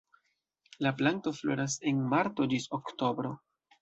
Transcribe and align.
La 0.85 0.93
planto 1.01 1.33
floras 1.41 1.75
de 1.83 1.93
marto 2.15 2.49
ĝis 2.55 2.67
oktobro. 2.79 3.37